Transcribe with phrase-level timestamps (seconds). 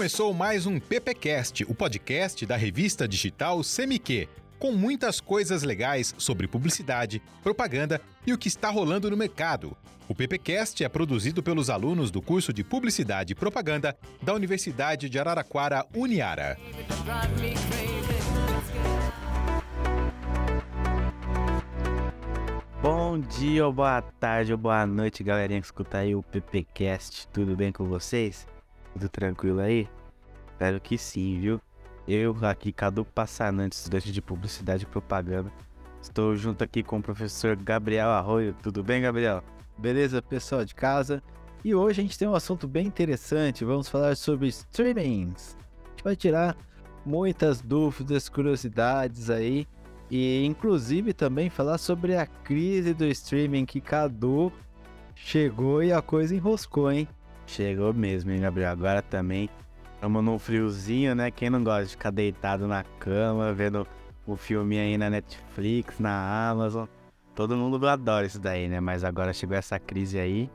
[0.00, 6.48] Começou mais um PPcast, o podcast da revista digital Semiquê, com muitas coisas legais sobre
[6.48, 9.76] publicidade, propaganda e o que está rolando no mercado.
[10.08, 15.18] O PPcast é produzido pelos alunos do curso de Publicidade e Propaganda da Universidade de
[15.18, 16.56] Araraquara, Uniara.
[22.80, 27.28] Bom dia, boa tarde, boa noite, galerinha que escuta aí o PPcast.
[27.28, 28.46] Tudo bem com vocês?
[28.92, 29.88] Tudo tranquilo aí?
[30.60, 31.58] Espero que sim, viu?
[32.06, 35.50] Eu, aqui, Cadu Passanante, estudante de Publicidade e Propaganda.
[36.02, 38.54] Estou junto aqui com o professor Gabriel Arroio.
[38.62, 39.42] Tudo bem, Gabriel?
[39.78, 41.22] Beleza, pessoal de casa?
[41.64, 43.64] E hoje a gente tem um assunto bem interessante.
[43.64, 45.56] Vamos falar sobre streamings.
[45.86, 46.54] A gente vai tirar
[47.06, 49.66] muitas dúvidas, curiosidades aí.
[50.10, 54.52] E inclusive também falar sobre a crise do streaming que Cadu
[55.14, 57.08] chegou e a coisa enroscou, hein?
[57.46, 58.72] Chegou mesmo, hein, Gabriel?
[58.72, 59.48] Agora também
[60.00, 61.30] estamos num friozinho, né?
[61.30, 63.86] Quem não gosta de ficar deitado na cama, vendo
[64.26, 66.86] o filme aí na Netflix, na Amazon.
[67.34, 68.80] Todo mundo adora isso daí, né?
[68.80, 70.50] Mas agora chegou essa crise aí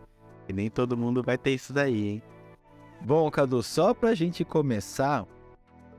[0.50, 2.24] e nem todo mundo vai ter isso daí, hein?
[3.02, 5.28] Bom, Cadu, só pra gente começar,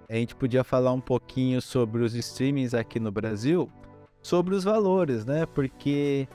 [0.08, 3.70] a gente podia falar um pouquinho sobre os streamings aqui no Brasil,
[4.20, 5.46] sobre os valores, né?
[5.46, 6.26] Porque,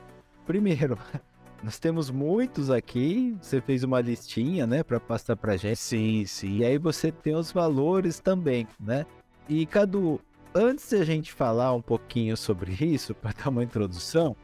[0.46, 0.98] primeiro,
[1.64, 3.38] nós temos muitos aqui.
[3.42, 5.78] Você fez uma listinha, né, para passar pra gente.
[5.78, 6.58] Sim, sim.
[6.58, 9.06] E aí você tem os valores também, né?
[9.48, 10.20] E Cadu,
[10.56, 14.36] antes de a gente falar um pouquinho sobre isso, para dar uma introdução,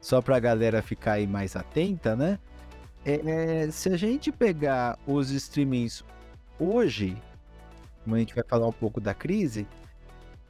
[0.00, 2.38] só para a galera ficar aí mais atenta, né?
[3.04, 6.02] É, se a gente pegar os streamings
[6.58, 7.16] hoje,
[8.02, 9.66] como a gente vai falar um pouco da crise,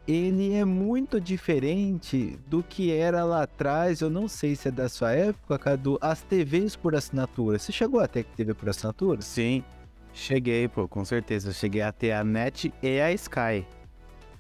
[0.07, 4.01] ele é muito diferente do que era lá atrás.
[4.01, 7.59] Eu não sei se é da sua época, Cadu, as TVs por assinatura.
[7.59, 9.23] Você chegou a ter TV por assinatura?
[9.23, 9.65] Sim,
[10.13, 11.49] cheguei, pô, com certeza.
[11.49, 13.67] Eu cheguei a ter a NET e a Sky.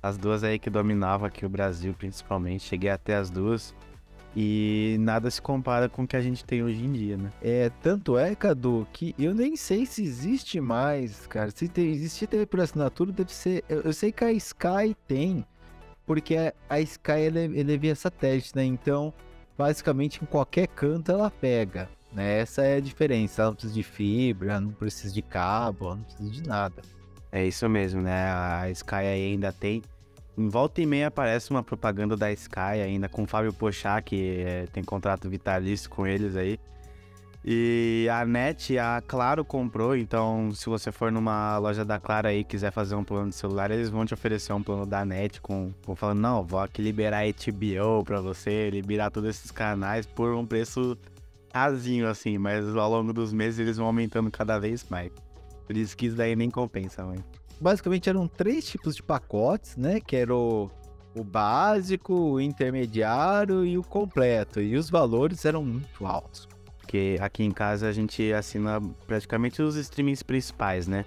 [0.02, 2.64] As duas aí que dominavam aqui o Brasil, principalmente.
[2.64, 3.74] Cheguei até as duas.
[4.36, 7.30] E nada se compara com o que a gente tem hoje em dia, né?
[7.40, 11.50] É, tanto é, Cadu, que eu nem sei se existe mais, cara.
[11.52, 13.64] Se tem, existe TV por assinatura, deve ser.
[13.68, 15.46] Eu, eu sei que a Sky tem,
[16.06, 16.36] porque
[16.68, 18.64] a Sky ela, é, ela é via satélite, né?
[18.64, 19.12] Então,
[19.56, 21.88] basicamente em qualquer canto ela pega.
[22.12, 22.40] Né?
[22.40, 23.42] Essa é a diferença.
[23.42, 26.82] Ela não precisa de fibra, não precisa de cabo, não precisa de nada.
[27.32, 28.30] É isso mesmo, né?
[28.32, 29.82] A Sky ainda tem.
[30.36, 34.40] Em volta e meia aparece uma propaganda da Sky ainda com o Fábio Pochá, que
[34.40, 36.58] é, tem contrato vitalício com eles aí.
[37.46, 42.40] E a NET, a Claro comprou, então se você for numa loja da Claro aí
[42.40, 45.42] e quiser fazer um plano de celular, eles vão te oferecer um plano da NET
[45.42, 50.34] com, com falando, não, vou aqui liberar HBO pra você, liberar todos esses canais por
[50.34, 50.96] um preço
[51.52, 55.12] rasinho assim, mas ao longo dos meses eles vão aumentando cada vez mais.
[55.66, 57.18] Por isso que isso daí nem compensa, mãe.
[57.60, 60.00] Basicamente eram três tipos de pacotes, né?
[60.00, 60.70] Que era o,
[61.14, 64.60] o básico, o intermediário e o completo.
[64.60, 66.48] E os valores eram muito altos.
[66.94, 71.04] Porque aqui em casa a gente assina praticamente os streamings principais, né?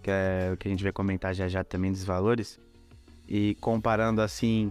[0.00, 2.60] Que é o que a gente vai comentar já já também dos valores.
[3.26, 4.70] E comparando assim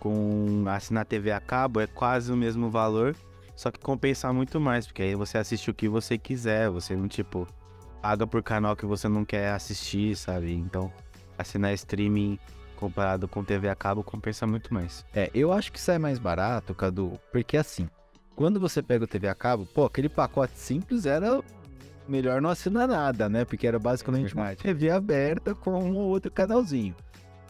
[0.00, 3.14] com assinar TV a cabo, é quase o mesmo valor,
[3.54, 7.06] só que compensa muito mais, porque aí você assiste o que você quiser, você não
[7.06, 7.46] tipo
[8.00, 10.54] paga por canal que você não quer assistir, sabe?
[10.54, 10.90] Então,
[11.36, 12.38] assinar streaming
[12.76, 15.04] comparado com TV a cabo compensa muito mais.
[15.14, 17.86] É, eu acho que sai mais barato, Cadu, porque assim,
[18.34, 21.42] quando você pega o TV a cabo, pô, aquele pacote simples era
[22.08, 23.44] melhor não assinar nada, né?
[23.44, 26.94] Porque era basicamente uma TV aberta com um ou outro canalzinho.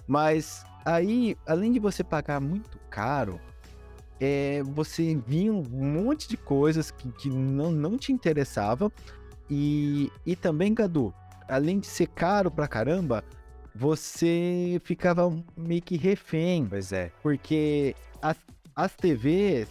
[0.07, 3.41] Mas aí, além de você pagar muito caro,
[4.21, 8.91] é, você vinha um monte de coisas que, que não, não te interessavam
[9.51, 11.13] e, e também, Cadu,
[11.49, 13.25] além de ser caro pra caramba,
[13.75, 16.67] você ficava meio que refém.
[16.67, 17.11] Pois é.
[17.23, 18.37] Porque as,
[18.75, 19.69] as TVs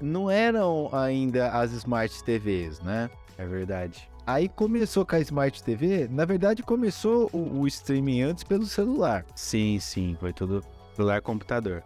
[0.00, 3.10] não eram ainda as Smart TVs, né?
[3.38, 4.08] É verdade.
[4.26, 9.24] Aí começou com a Smart TV, na verdade começou o, o streaming antes pelo celular.
[9.34, 10.64] Sim, sim, foi tudo
[10.94, 11.84] celular computador.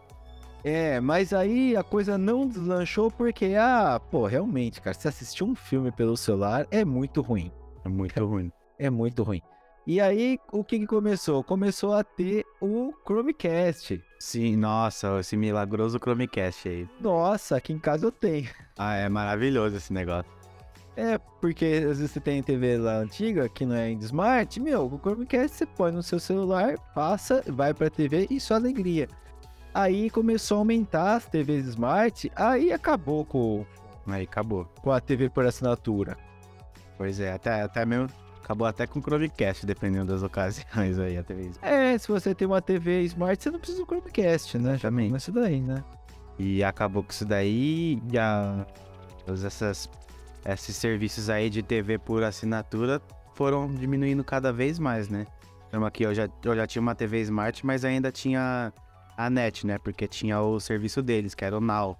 [0.62, 5.55] É, mas aí a coisa não deslanchou porque, ah, pô, realmente, cara, se assistir um
[5.55, 7.51] filme pelo celular é muito ruim.
[7.85, 8.53] É muito ruim.
[8.79, 9.43] É muito ruim.
[9.91, 11.43] E aí, o que, que começou?
[11.43, 14.01] Começou a ter o Chromecast.
[14.21, 16.89] Sim, nossa, esse milagroso Chromecast aí.
[17.01, 18.49] Nossa, aqui em casa eu tenho.
[18.79, 20.31] Ah, é maravilhoso esse negócio.
[20.97, 24.97] É, porque às vezes você tem TV lá antiga, que não é Smart, meu, o
[24.97, 29.09] Chromecast você põe no seu celular, passa, vai pra TV e só alegria.
[29.75, 33.67] Aí começou a aumentar as TVs Smart, aí acabou com,
[34.07, 34.67] Aí acabou.
[34.81, 36.17] com a TV por assinatura.
[36.97, 38.09] Pois é, até, até mesmo
[38.50, 41.61] acabou até com o Chromecast, dependendo das ocasiões aí, a TV Smart.
[41.62, 44.76] É, se você tem uma TV Smart, você não precisa do Chromecast, né?
[44.76, 45.06] Também.
[45.06, 45.85] começa daí, né?
[46.37, 48.67] E acabou com isso daí, e a,
[49.25, 49.88] todas essas,
[50.44, 53.00] esses serviços aí de TV por assinatura
[53.35, 55.26] foram diminuindo cada vez mais, né?
[55.69, 58.73] Então aqui eu já, eu já tinha uma TV Smart, mas ainda tinha
[59.17, 59.79] a net, né?
[59.79, 61.96] Porque tinha o serviço deles, que era o Now.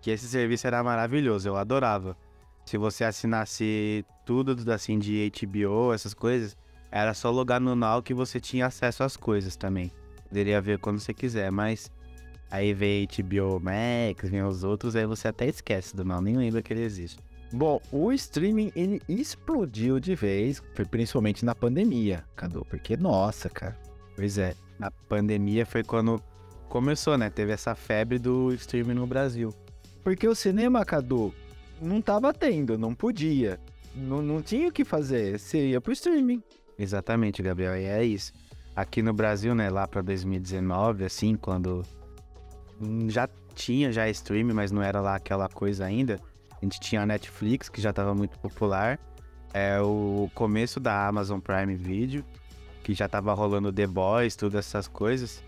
[0.00, 2.16] Que esse serviço era maravilhoso, eu adorava.
[2.64, 6.56] Se você assinasse tudo assim de HBO, essas coisas,
[6.90, 9.90] era só logar no Now que você tinha acesso às coisas também.
[10.28, 11.90] Poderia ver quando você quiser, mas
[12.50, 16.62] aí vem HBO Max, vem os outros, aí você até esquece do Now, nem lembra
[16.62, 17.18] que ele existe.
[17.52, 22.64] Bom, o streaming, ele explodiu de vez, principalmente na pandemia, Cadu.
[22.64, 23.78] Porque, nossa, cara.
[24.16, 26.22] Pois é, na pandemia foi quando
[26.70, 27.28] começou, né?
[27.28, 29.54] Teve essa febre do streaming no Brasil.
[30.02, 31.34] Porque o cinema, Cadu,
[31.82, 33.60] não tava tendo, não podia.
[33.94, 36.42] Não, não tinha o que fazer, você ia pro streaming.
[36.78, 38.32] Exatamente, Gabriel, e é isso.
[38.74, 41.82] Aqui no Brasil, né, lá pra 2019, assim, quando
[42.80, 46.18] hum, já tinha já streaming, mas não era lá aquela coisa ainda.
[46.50, 48.98] A gente tinha a Netflix, que já estava muito popular.
[49.52, 52.24] É o começo da Amazon Prime Video,
[52.82, 55.42] que já tava rolando The Boys, todas essas coisas.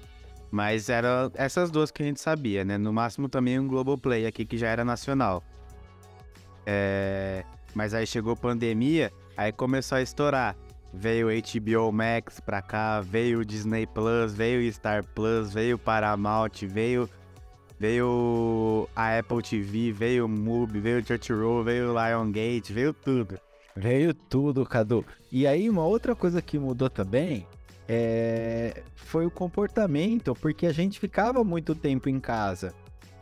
[0.51, 2.77] Mas eram essas duas que a gente sabia, né?
[2.77, 5.43] No máximo também um Globoplay aqui, que já era nacional.
[6.67, 7.45] É...
[7.75, 10.57] Mas aí chegou pandemia, aí começou a estourar.
[10.93, 15.79] Veio HBO Max pra cá, veio o Disney Plus, veio o Star Plus, veio o
[15.79, 17.09] Paramount, veio
[17.79, 22.93] veio a Apple TV, veio o Mubi, veio o Church Roll, veio o Lionsgate, veio
[22.93, 23.39] tudo.
[23.77, 25.05] Veio tudo, Cadu.
[25.33, 27.47] E aí, uma outra coisa que mudou também
[27.89, 28.83] é...
[28.95, 32.73] foi o comportamento, porque a gente ficava muito tempo em casa.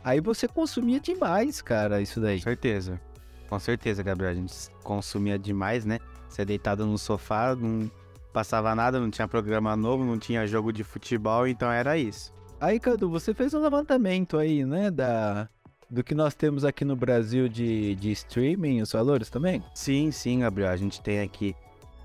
[0.03, 2.37] Aí você consumia demais, cara, isso daí.
[2.37, 3.01] Com certeza.
[3.49, 4.31] Com certeza, Gabriel.
[4.31, 4.53] A gente
[4.83, 5.99] consumia demais, né?
[6.27, 7.89] Você deitado no sofá, não
[8.33, 12.33] passava nada, não tinha programa novo, não tinha jogo de futebol, então era isso.
[12.59, 15.47] Aí, Cadu, você fez um levantamento aí, né, da...
[15.89, 19.63] do que nós temos aqui no Brasil de, de streaming, os valores também?
[19.75, 20.71] Sim, sim, Gabriel.
[20.71, 21.55] A gente tem aqui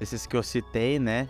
[0.00, 1.28] esses que eu citei, né?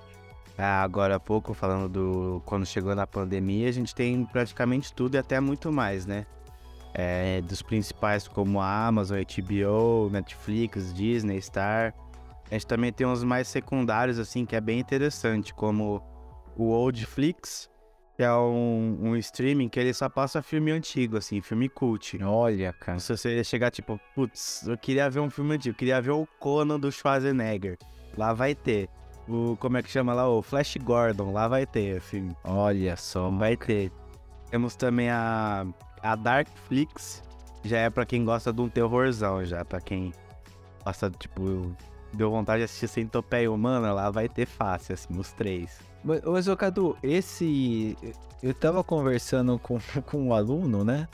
[0.56, 5.14] Ah, Agora há pouco, falando do quando chegou na pandemia, a gente tem praticamente tudo
[5.14, 6.26] e até muito mais, né?
[7.00, 11.94] É, dos principais como a Amazon, HBO, Netflix, Disney, Star.
[12.50, 16.02] A gente também tem uns mais secundários, assim, que é bem interessante, como
[16.56, 17.70] o Oldflix,
[18.16, 22.20] que é um, um streaming que ele só passa filme antigo, assim, filme cult.
[22.20, 22.98] Olha, cara.
[22.98, 26.26] Se você chegar, tipo, putz, eu queria ver um filme antigo, eu queria ver o
[26.40, 27.78] Conan do Schwarzenegger.
[28.16, 28.88] Lá vai ter.
[29.28, 30.28] O, como é que chama lá?
[30.28, 32.34] O Flash Gordon, lá vai ter, filme.
[32.42, 33.30] Olha só.
[33.30, 33.92] Vai ter.
[34.50, 35.64] Temos também a,
[36.02, 37.22] a Darkflix,
[37.64, 40.12] já é pra quem gosta de um terrorzão, já, pra quem
[40.84, 41.72] gosta, tipo,
[42.12, 45.78] deu vontade de assistir Centopeia Humana, lá vai ter fácil, assim, os três.
[46.02, 47.96] Mas, mas, ô, Cadu, esse.
[48.42, 51.08] Eu tava conversando com, com um aluno, né?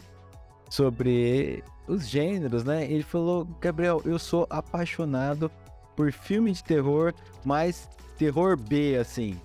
[0.69, 2.85] Sobre os gêneros, né?
[2.85, 5.51] Ele falou: Gabriel, eu sou apaixonado
[5.97, 7.15] por filme de terror,
[7.45, 7.89] mas
[8.19, 9.41] terror B, assim,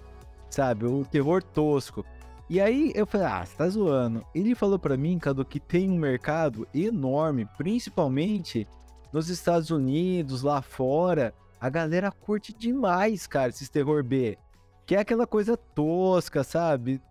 [0.49, 0.85] sabe?
[0.85, 2.05] O terror tosco.
[2.49, 4.25] E aí eu falei: ah, você tá zoando.
[4.33, 8.67] Ele falou pra mim, Cadu, que tem um mercado enorme, principalmente
[9.13, 11.33] nos Estados Unidos, lá fora.
[11.61, 14.37] A galera curte demais, cara, esses terror B.
[14.85, 17.01] Que é aquela coisa tosca, sabe?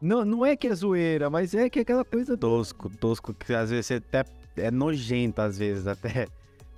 [0.00, 3.52] Não, não é que é zoeira, mas é que é aquela coisa tosco, tosco, que
[3.54, 4.24] às vezes até
[4.56, 6.28] é nojento, às vezes, até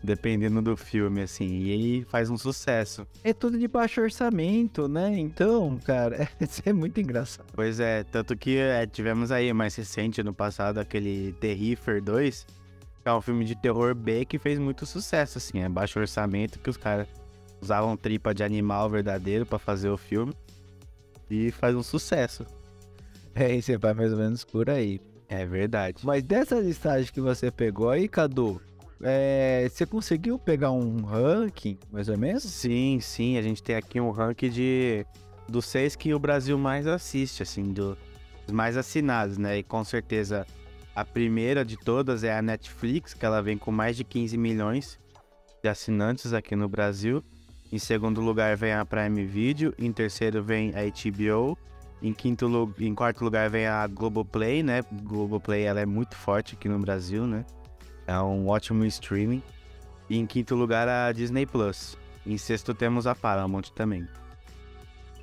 [0.07, 3.07] dependendo do filme, assim, e aí faz um sucesso.
[3.25, 5.19] É tudo de baixo orçamento, né?
[5.19, 7.47] Então, cara, isso é muito engraçado.
[7.53, 12.47] Pois é, tanto que é, tivemos aí mais recente, no passado, aquele Terrifier 2,
[13.03, 16.61] que é um filme de terror B que fez muito sucesso, assim, é baixo orçamento,
[16.61, 17.09] que os caras
[17.61, 20.33] usavam tripa de animal verdadeiro para fazer o filme.
[21.29, 22.47] E faz um sucesso.
[23.35, 25.01] É, e você vai mais ou menos por aí.
[25.29, 26.07] É verdade.
[26.07, 28.61] Mas dessa listagem que você pegou aí, Cadu,
[29.03, 32.43] é, você conseguiu pegar um ranking, mais ou menos?
[32.45, 33.37] Sim, sim.
[33.37, 35.07] A gente tem aqui um ranking de
[35.49, 37.97] dos seis que o Brasil mais assiste, assim, dos
[38.51, 39.59] mais assinados, né?
[39.59, 40.47] E com certeza
[40.95, 44.99] a primeira de todas é a Netflix, que ela vem com mais de 15 milhões
[45.63, 47.23] de assinantes aqui no Brasil.
[47.71, 51.59] Em segundo lugar vem a Prime Video, em terceiro vem a HBO,
[52.01, 54.83] em quinto em quarto lugar vem a Globoplay, né?
[55.03, 57.45] Globoplay ela é muito forte aqui no Brasil, né?
[58.07, 59.43] É um ótimo streaming.
[60.09, 61.97] E em quinto lugar a Disney Plus.
[62.25, 64.07] Em sexto temos a Paramount também.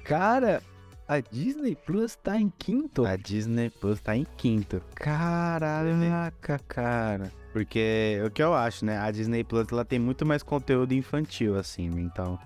[0.03, 0.61] Cara,
[1.07, 3.05] a Disney Plus tá em quinto?
[3.05, 4.81] A Disney Plus tá em quinto.
[4.95, 7.31] Caraca, cara.
[7.51, 8.97] Porque o que eu acho, né?
[8.97, 12.39] A Disney Plus ela tem muito mais conteúdo infantil, assim, então.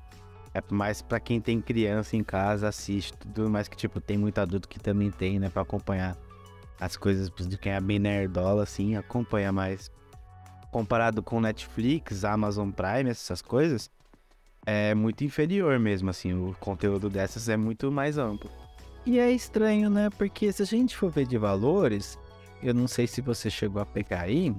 [0.54, 4.40] É mais pra quem tem criança em casa, assiste, tudo mais que, tipo, tem muito
[4.40, 6.18] adulto que também tem, né, pra acompanhar
[6.80, 9.92] as coisas de quem é bem nerdola, assim, acompanha mais.
[10.72, 13.90] Comparado com Netflix, Amazon Prime, essas coisas,
[14.66, 18.50] é muito inferior mesmo, assim, o conteúdo dessas é muito mais amplo.
[19.06, 20.10] E é estranho, né?
[20.10, 22.20] Porque se a gente for ver de valores,
[22.62, 24.54] eu não sei se você chegou a pegar aí,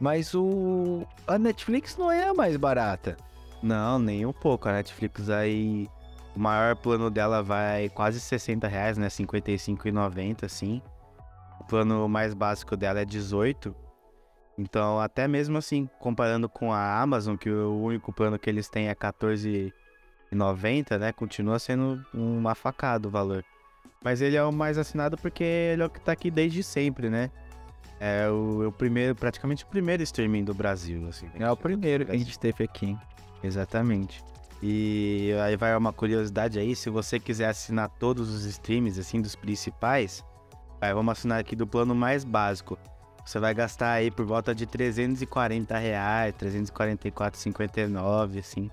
[0.00, 3.16] mas o a Netflix não é a mais barata.
[3.62, 4.68] Não, nem um pouco.
[4.68, 5.88] A Netflix aí,
[6.34, 9.06] o maior plano dela vai quase 60 reais, né?
[9.06, 10.82] 55,90, assim.
[11.60, 13.74] O plano mais básico dela é 18.
[14.58, 18.88] Então, até mesmo assim, comparando com a Amazon, que o único plano que eles têm
[18.88, 21.12] é 14,90, né?
[21.12, 23.44] Continua sendo uma facada o valor.
[24.02, 27.10] Mas ele é o mais assinado porque ele é o que tá aqui desde sempre,
[27.10, 27.30] né?
[27.98, 31.28] É o, o primeiro, praticamente o primeiro streaming do Brasil, assim.
[31.38, 32.96] É o primeiro que a gente teve aqui.
[33.42, 34.22] Exatamente.
[34.62, 39.36] E aí vai uma curiosidade aí, se você quiser assinar todos os streams, assim, dos
[39.36, 40.24] principais,
[40.80, 42.78] vai, vamos assinar aqui do plano mais básico.
[43.26, 48.70] Você vai gastar aí por volta de 340 reais, 344,59, assim.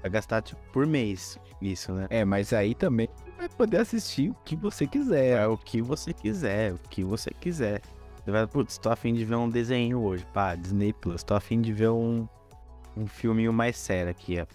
[0.00, 2.06] Vai gastar, tipo, por mês, isso, né?
[2.08, 3.06] É, mas aí também
[3.36, 5.42] vai poder assistir o que você quiser.
[5.42, 7.82] É o que você quiser, o que você quiser.
[8.24, 11.22] Você vai, putz, tô afim de ver um desenho hoje, pá, Disney Plus.
[11.22, 12.26] Tô afim de ver um,
[12.96, 14.46] um filminho mais sério aqui, ó.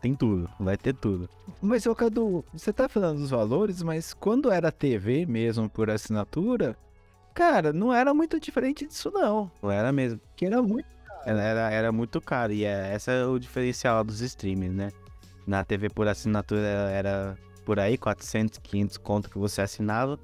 [0.00, 1.28] Tem tudo, vai ter tudo.
[1.60, 6.74] Mas, ô Cadu, você tá falando dos valores, mas quando era TV mesmo por assinatura,
[7.38, 9.48] cara, não era muito diferente disso não.
[9.62, 10.20] Não era mesmo.
[10.34, 10.88] Que era muito
[11.24, 14.90] Era, era, era muito caro e é, esse é o diferencial dos streams, né?
[15.46, 20.18] Na TV por assinatura era por aí, 400, 500 conto que você assinava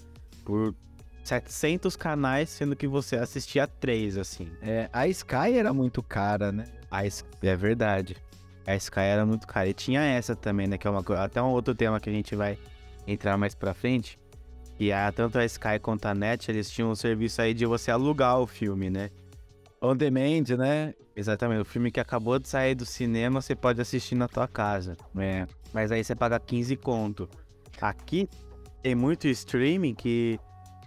[0.45, 0.75] por
[1.23, 4.51] 700 canais, sendo que você assistia três, assim.
[4.61, 6.65] É, a Sky era muito cara, né?
[6.91, 8.17] A é verdade.
[8.67, 9.69] A Sky era muito cara.
[9.69, 10.77] E tinha essa também, né?
[10.77, 12.59] Que é uma até um outro tema que a gente vai
[13.07, 14.19] entrar mais pra frente.
[14.85, 17.91] E a, tanto a Sky quanto a Net, eles tinham um serviço aí de você
[17.91, 19.09] alugar o filme, né?
[19.81, 20.93] On demand, né?
[21.17, 21.63] Exatamente.
[21.63, 24.95] O filme que acabou de sair do cinema, você pode assistir na tua casa.
[25.17, 25.47] É.
[25.73, 27.27] Mas aí você paga 15 conto.
[27.81, 28.29] Aqui
[28.83, 30.39] tem muito streaming que,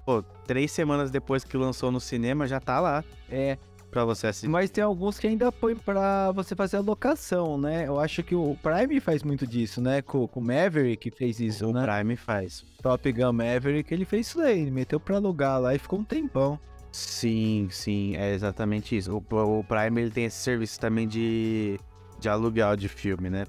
[0.06, 3.04] pô, três semanas depois que lançou no cinema já tá lá.
[3.32, 3.58] É.
[3.98, 4.48] Pra você assistir.
[4.48, 7.88] Mas tem alguns que ainda põem pra você fazer a locação, né?
[7.88, 10.04] Eu acho que o Prime faz muito disso, né?
[10.04, 11.84] Com, com o Maverick fez isso, o né?
[11.84, 12.64] Prime faz.
[12.80, 14.62] Top Gun Maverick, ele fez isso daí.
[14.62, 16.60] Ele meteu pra alugar lá e ficou um tempão.
[16.92, 19.12] Sim, sim, é exatamente isso.
[19.18, 21.80] O, o Prime ele tem esse serviço também de,
[22.20, 23.46] de aluguel de filme, né?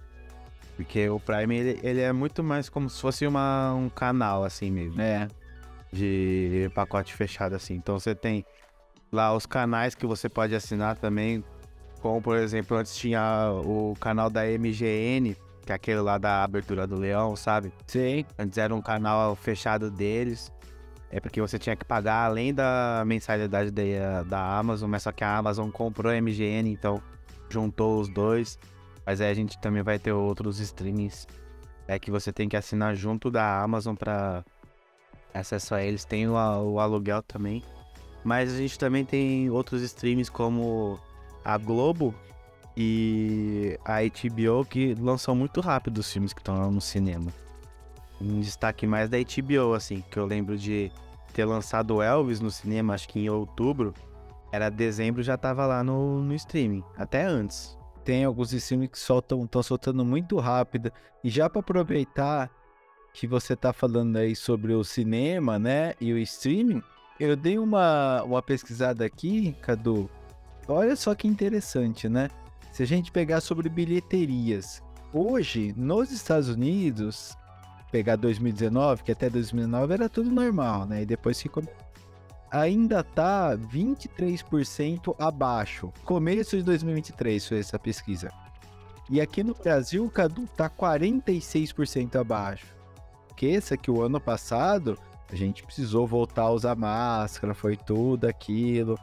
[0.77, 4.71] Porque o Prime ele, ele é muito mais como se fosse uma, um canal assim
[4.71, 4.99] mesmo.
[4.99, 5.29] É.
[5.93, 7.75] de pacote fechado assim.
[7.75, 8.47] Então você tem
[9.11, 11.45] lá os canais que você pode assinar também,
[12.01, 16.87] como por exemplo, antes tinha o canal da MGN, que é aquele lá da abertura
[16.87, 17.73] do Leão, sabe?
[17.87, 18.25] Sim.
[18.39, 20.53] Antes era um canal fechado deles.
[21.11, 25.25] É porque você tinha que pagar além da mensalidade da, da Amazon, mas só que
[25.25, 27.03] a Amazon comprou a MGN, então
[27.49, 28.59] juntou os dois.
[29.07, 31.27] Mas aí a gente também vai ter outros streamings
[31.89, 34.45] é que você tem que assinar junto da Amazon para
[35.33, 36.05] acesso a eles.
[36.05, 37.65] Tem o, o aluguel também.
[38.25, 40.99] Mas a gente também tem outros streams como
[41.45, 42.15] a Globo
[42.77, 47.33] e a HBO que lançam muito rápido os filmes que estão no cinema.
[48.21, 50.91] Um destaque mais da HBO, assim, que eu lembro de
[51.33, 53.95] ter lançado Elvis no cinema, acho que em outubro.
[54.51, 57.77] Era dezembro já tava lá no, no streaming, até antes.
[58.05, 60.91] Tem alguns streams que soltam, estão soltando muito rápido.
[61.23, 62.51] E já para aproveitar
[63.13, 65.95] que você tá falando aí sobre o cinema, né?
[66.01, 66.83] E o streaming,
[67.19, 70.09] eu dei uma, uma pesquisada aqui, Cadu.
[70.67, 72.29] Olha só que interessante, né?
[72.73, 74.83] Se a gente pegar sobre bilheterias,
[75.13, 77.37] hoje nos Estados Unidos,
[77.91, 81.03] pegar 2019, que até 2019 era tudo normal, né?
[81.03, 81.63] E depois ficou
[82.51, 85.93] ainda tá 23% abaixo.
[86.05, 88.31] Começo de 2023 foi essa pesquisa.
[89.11, 92.67] E aqui no Brasil, Cadu, tá 46% abaixo.
[93.29, 94.99] Esqueça que o ano passado
[95.31, 98.99] a gente precisou voltar a usar máscara, foi tudo aquilo.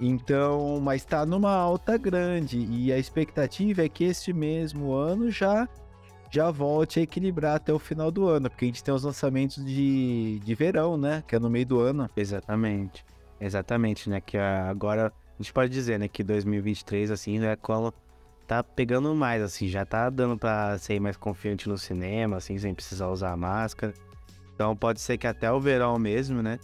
[0.00, 5.68] Então, mas tá numa alta grande e a expectativa é que este mesmo ano já
[6.30, 9.64] já volte a equilibrar até o final do ano, porque a gente tem os lançamentos
[9.64, 11.22] de, de verão, né?
[11.28, 12.10] Que é no meio do ano.
[12.16, 13.04] Exatamente.
[13.40, 14.20] Exatamente, né?
[14.20, 17.94] Que agora a gente pode dizer, né, que 2023 assim é quando
[18.46, 22.74] tá pegando mais assim, já tá dando para ser mais confiante no cinema, assim, sem
[22.74, 23.94] precisar usar máscara.
[24.54, 26.58] Então pode ser que até o verão mesmo, né?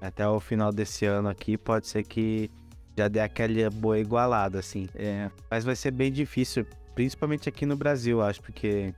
[0.00, 2.50] Até o final desse ano aqui, pode ser que
[2.96, 4.88] já dê aquela boa igualada, assim.
[4.94, 5.30] É.
[5.50, 8.94] Mas vai ser bem difícil, principalmente aqui no Brasil, acho, porque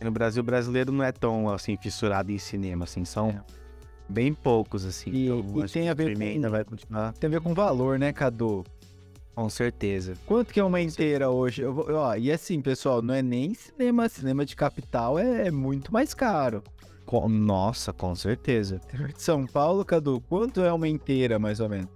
[0.00, 3.40] no Brasil o brasileiro não é tão assim fissurado em cinema, assim, são É.
[4.08, 5.10] bem poucos assim.
[5.10, 7.98] E- então, e tem a ver com- ainda vai continuar Tem a ver com valor,
[7.98, 8.64] né, Cadu?
[9.34, 10.14] com certeza.
[10.26, 11.62] Quanto que é uma inteira hoje?
[11.62, 14.08] Eu vou- ó, e assim, pessoal, não é nem cinema.
[14.08, 16.62] Cinema de capital é, é muito mais caro.
[17.06, 18.80] Com- nossa, com certeza.
[19.14, 21.88] De São Paulo, Cadu, quanto é uma inteira, mais ou menos?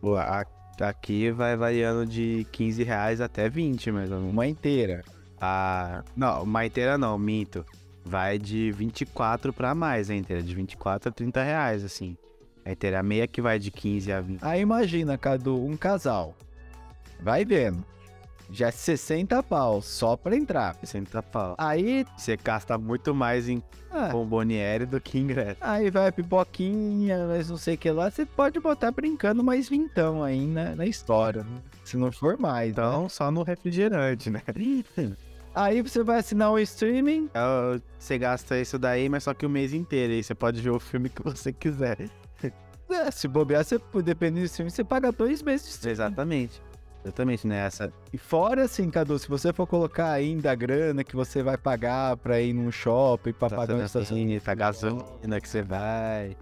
[0.00, 0.44] Pô, a-
[0.80, 4.32] aqui vai variando de 15 reais até 20, mais ou menos.
[4.32, 5.02] Uma inteira.
[5.40, 7.64] Ah, não, uma inteira não, minto.
[8.04, 12.16] Vai de 24 pra mais a inteira, de 24 a 30 reais, assim.
[12.64, 14.40] A inteira meia que vai de 15 a 20.
[14.42, 16.34] Aí imagina, Cadu, um casal.
[17.20, 17.84] Vai vendo.
[18.50, 20.76] Já é 60 pau só pra entrar.
[20.82, 21.54] 60 pau.
[21.58, 25.56] Aí, Você gasta muito mais em ah, bomboniere do que ingresso.
[25.60, 28.10] aí vai pipoquinha, mas não sei o que lá.
[28.10, 31.42] Você pode botar brincando mais vintão aí na, na história.
[31.44, 31.62] né?
[31.84, 32.68] Se não for mais.
[32.76, 32.82] né?
[32.82, 34.42] Então, só no refrigerante, né?
[35.54, 37.28] Aí você vai assinar o streaming.
[37.34, 40.12] Ah, Você gasta isso daí, mas só que o mês inteiro.
[40.12, 42.08] Aí você pode ver o filme que você quiser.
[42.90, 45.92] é, se bobear, você, dependendo do streaming, você paga dois meses de streaming.
[45.92, 46.62] Exatamente.
[47.04, 47.66] Exatamente, né?
[47.66, 51.58] Essa E fora assim, Cadu, se você for colocar ainda a grana que você vai
[51.58, 56.36] pagar pra ir num shopping, pra pagar um estacionamento, a gasolina que você vai.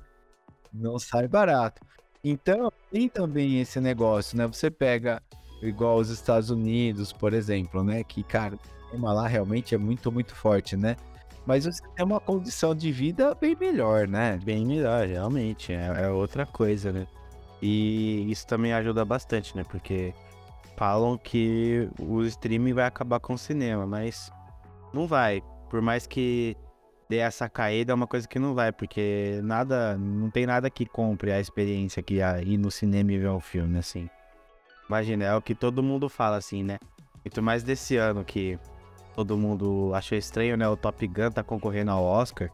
[0.72, 1.82] não sai barato.
[2.22, 4.46] Então, tem também esse negócio, né?
[4.46, 5.22] Você pega
[5.62, 8.04] igual os Estados Unidos, por exemplo, né?
[8.04, 10.96] Que, cara, o tema lá realmente é muito, muito forte, né?
[11.46, 14.38] Mas você tem uma condição de vida bem melhor, né?
[14.44, 15.72] Bem melhor, realmente.
[15.72, 17.06] É, é outra coisa, né?
[17.62, 19.64] E isso também ajuda bastante, né?
[19.64, 20.14] Porque
[20.80, 24.32] falam que o streaming vai acabar com o cinema, mas
[24.94, 25.42] não vai.
[25.68, 26.56] Por mais que
[27.06, 30.86] dê essa caída, é uma coisa que não vai, porque nada, não tem nada que
[30.86, 34.08] compre a experiência que é ir no cinema e ver o filme, assim.
[34.88, 36.78] Imagina, é o que todo mundo fala, assim, né?
[37.22, 38.58] Muito mais desse ano que
[39.14, 40.66] todo mundo achou estranho, né?
[40.66, 42.50] O Top Gun tá concorrendo ao Oscar.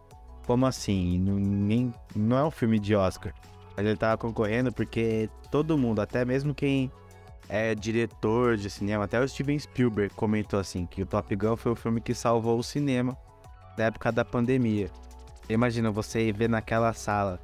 [0.48, 1.16] Como assim?
[1.20, 3.32] Não, não é um filme de Oscar.
[3.76, 6.90] Mas ele tava concorrendo porque todo mundo, até mesmo quem
[7.48, 11.72] é diretor de cinema, até o Steven Spielberg comentou assim, que o Top Gun foi
[11.72, 13.16] o filme que salvou o cinema
[13.76, 14.90] na época da pandemia.
[15.48, 17.40] Imagina você ver naquela sala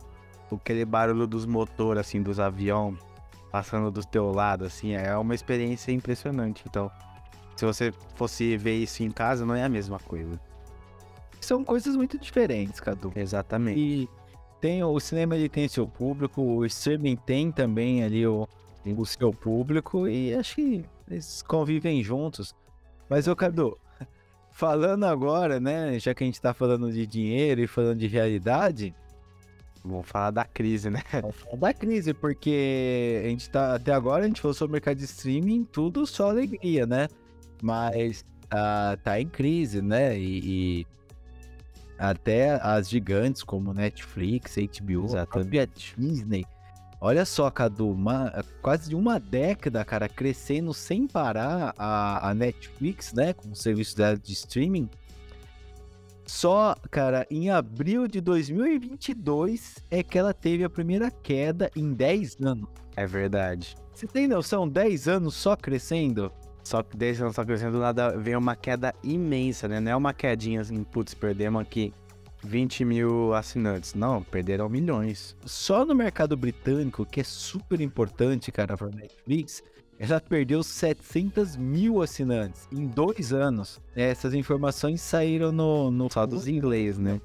[0.54, 2.98] aquele barulho dos motores, assim, dos aviões
[3.50, 6.64] passando do teu lado, assim, é uma experiência impressionante.
[6.66, 6.90] Então,
[7.54, 10.40] se você fosse ver isso em casa, não é a mesma coisa.
[11.38, 13.12] São coisas muito diferentes, Cadu.
[13.14, 13.78] Exatamente.
[13.78, 14.08] E
[14.58, 18.48] tem o cinema ele tem seu público, o streaming tem também ali o,
[18.84, 22.54] o seu público e acho que eles convivem juntos.
[23.08, 23.78] Mas ô Cadu,
[24.50, 28.94] falando agora, né, já que a gente tá falando de dinheiro e falando de realidade,
[29.84, 31.02] Vamos falar da crise, né?
[31.20, 34.74] vamos falar da crise, porque a gente tá até agora a gente falou sobre o
[34.74, 37.08] mercado de streaming, tudo só alegria, né?
[37.60, 40.16] Mas ah, tá em crise, né?
[40.16, 40.86] E, e
[41.98, 45.26] até as gigantes como Netflix, HBO, a Exatamente.
[45.26, 46.44] própria Disney.
[47.04, 53.32] Olha só, Cadu, uma- quase uma década, cara, crescendo sem parar a, a Netflix, né?
[53.32, 54.88] Com o serviço dela de streaming.
[56.24, 62.36] Só, cara, em abril de 2022 é que ela teve a primeira queda em 10
[62.40, 62.68] anos.
[62.94, 63.74] É verdade.
[63.92, 64.68] Você tem noção?
[64.68, 66.30] 10 anos só crescendo?
[66.62, 69.80] Só que desde não só crescendo do nada, veio uma queda imensa, né?
[69.80, 71.92] Não é uma quedinha assim, putz, perdemos aqui
[72.44, 73.94] 20 mil assinantes.
[73.94, 75.36] Não, perderam milhões.
[75.44, 79.62] Só no mercado britânico, que é super importante, cara, para Netflix,
[79.98, 83.80] ela perdeu 700 mil assinantes em dois anos.
[83.94, 87.20] Essas informações saíram no, no Só dos inglês, né?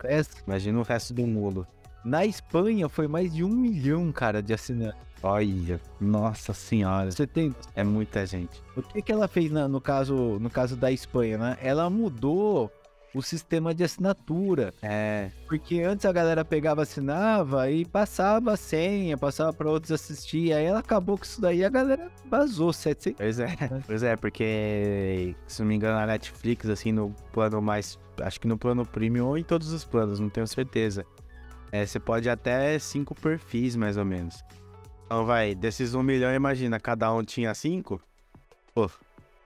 [0.46, 1.66] Imagina o resto do mundo.
[2.06, 5.08] Na Espanha foi mais de um milhão, cara, de assinantes.
[5.24, 7.10] Olha, nossa senhora.
[7.10, 8.62] Você tem É muita gente.
[8.76, 11.58] O que, que ela fez na- no, caso, no caso da Espanha, né?
[11.60, 12.72] Ela mudou
[13.18, 14.74] o sistema de assinatura.
[14.82, 20.54] É, Porque antes a galera pegava, assinava e passava a senha, passava para outros assistir.
[20.54, 23.18] Aí ela acabou com isso daí a galera vazou 700.
[23.18, 23.48] pois é.
[23.86, 27.98] Pois é, porque, se não me engano, a Netflix, assim, no plano mais.
[28.22, 31.06] Acho que no plano premium ou em todos os planos, não tenho certeza.
[31.72, 34.44] É, você pode até cinco perfis, mais ou menos.
[35.06, 38.02] Então, vai, desses um milhão, imagina, cada um tinha cinco.
[38.74, 38.90] Pô,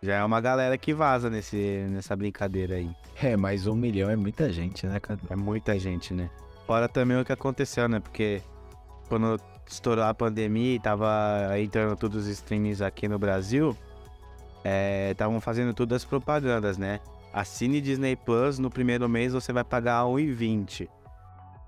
[0.03, 2.89] já é uma galera que vaza nesse, nessa brincadeira aí.
[3.21, 5.19] É, mas um milhão é muita gente, né, cara?
[5.29, 6.29] É muita gente, né?
[6.65, 7.99] Fora também o que aconteceu, né?
[7.99, 8.41] Porque
[9.07, 11.07] quando estourou a pandemia e tava
[11.59, 13.77] entrando todos os streamings aqui no Brasil,
[15.11, 16.99] estavam fazendo todas as propagandas, né?
[17.31, 20.89] Assine Disney Plus, no primeiro mês você vai pagar R$1,20.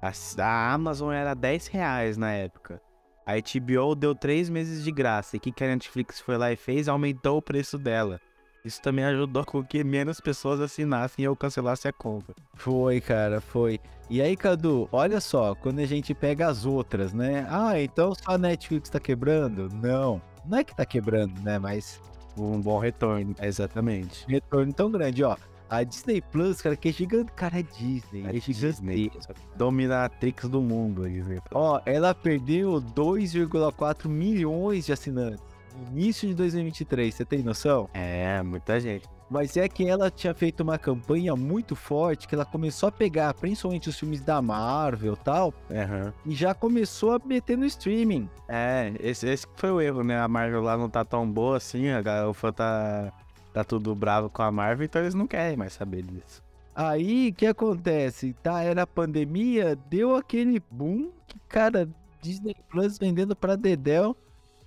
[0.01, 0.11] A,
[0.43, 2.81] a Amazon era 10 reais na época.
[3.25, 5.35] A HBO deu três meses de graça.
[5.35, 6.87] E o que, que a Netflix foi lá e fez?
[6.87, 8.19] Aumentou o preço dela.
[8.65, 12.33] Isso também ajudou com que menos pessoas assinassem e eu cancelasse a compra.
[12.55, 13.79] Foi, cara, foi.
[14.09, 17.45] E aí, Cadu, olha só, quando a gente pega as outras, né?
[17.49, 19.67] Ah, então só a Netflix tá quebrando?
[19.81, 21.59] Não, não é que tá quebrando, né?
[21.59, 21.99] Mas
[22.37, 24.25] Um bom retorno, exatamente.
[24.27, 25.35] retorno tão grande, ó.
[25.73, 27.31] A Disney Plus, cara, que é gigante.
[27.31, 28.25] Cara, é Disney.
[28.25, 28.97] É, Disney.
[28.97, 29.35] gigantesca.
[29.55, 31.39] Dominatrix do mundo, Disney.
[31.51, 37.89] Ó, ela perdeu 2,4 milhões de assinantes no início de 2023, você tem noção?
[37.93, 39.07] É, muita gente.
[39.29, 43.33] Mas é que ela tinha feito uma campanha muito forte, que ela começou a pegar
[43.33, 46.13] principalmente os filmes da Marvel e tal, Aham.
[46.25, 48.29] e já começou a meter no streaming.
[48.47, 50.19] É, esse, esse foi o erro, né?
[50.19, 53.11] A Marvel lá não tá tão boa assim, a o fã tá,
[53.53, 56.43] tá tudo bravo com a Marvel, então eles não querem mais saber disso.
[56.75, 58.33] Aí, o que acontece?
[58.41, 61.87] Tá, era a pandemia, deu aquele boom, que, cara,
[62.21, 64.15] Disney Plus vendendo pra Dedel.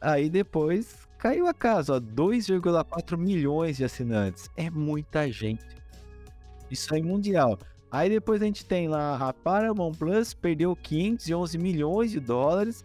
[0.01, 4.49] Aí depois caiu a casa, ó, 2,4 milhões de assinantes.
[4.57, 5.65] É muita gente.
[6.71, 7.59] Isso aí mundial.
[7.91, 12.85] Aí depois a gente tem lá a Paramount Plus, perdeu 511 milhões de dólares.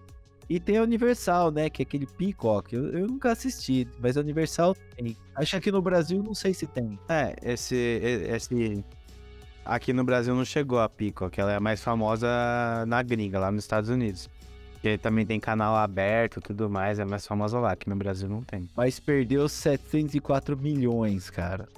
[0.52, 1.70] E tem a Universal, né?
[1.70, 2.76] Que é aquele Peacock.
[2.76, 5.16] Eu, eu nunca assisti, mas a Universal tem.
[5.34, 7.00] Acho que aqui no Brasil não sei se tem.
[7.08, 8.84] É, esse, esse.
[9.64, 12.28] Aqui no Brasil não chegou a Peacock, ela é mais famosa
[12.86, 14.30] na gringa, lá nos Estados Unidos.
[14.82, 18.28] Que também tem canal aberto e tudo mais, é mais famosa lá, aqui no Brasil
[18.28, 18.68] não tem.
[18.76, 21.70] mas perdeu 704 milhões, cara.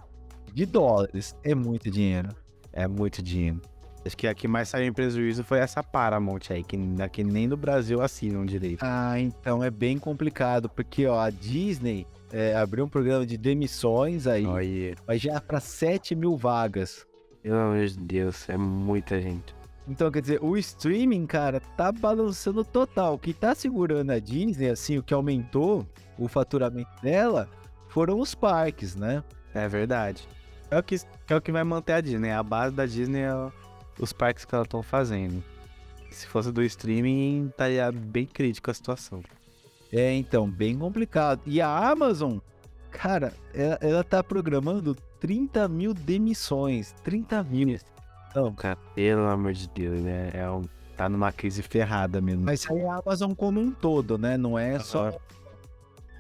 [0.52, 1.36] De dólares.
[1.44, 2.30] É muito dinheiro.
[2.72, 3.62] É muito dinheiro.
[4.06, 7.48] Acho que a que mais saiu em prejuízo foi essa Paramount aí, que aqui nem
[7.48, 8.82] no Brasil assinam direito.
[8.84, 14.28] Ah, então é bem complicado, porque ó, a Disney é, abriu um programa de demissões
[14.28, 17.06] aí, Olha, mas já para 7 mil vagas.
[17.42, 19.56] pelo amor de Deus, é muita gente.
[19.88, 23.16] Então, quer dizer, o streaming, cara, tá balançando total.
[23.16, 25.86] O que tá segurando a Disney, assim, o que aumentou
[26.18, 27.50] o faturamento dela
[27.90, 29.22] foram os parques, né?
[29.54, 30.26] É verdade.
[30.72, 30.96] É o que,
[31.28, 32.32] é o que vai manter a Disney.
[32.32, 33.52] A base da Disney é
[34.00, 35.44] os parques que elas estão fazendo.
[36.12, 39.24] Se fosse do streaming, estaria bem crítica a situação.
[39.92, 41.42] É, então, bem complicado.
[41.46, 42.38] E a Amazon,
[42.92, 46.94] cara, ela, ela tá programando 30 mil demissões.
[47.04, 47.80] 30 mil.
[48.30, 50.32] Então, cara, pelo amor de Deus, né?
[50.34, 50.64] É um,
[50.98, 52.44] tá numa crise ferrada mesmo.
[52.44, 54.38] Mas aí é a Amazon como um todo, né?
[54.38, 55.12] Não é só.